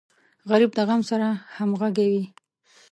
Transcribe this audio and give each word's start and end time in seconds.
غریب 0.49 0.71
د 0.75 0.79
غم 0.87 1.01
سره 1.09 1.27
همغږی 1.55 2.07
وي 2.11 2.23